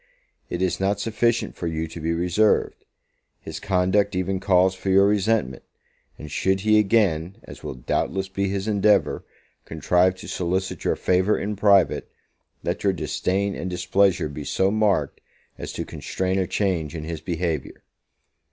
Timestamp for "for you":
1.55-1.87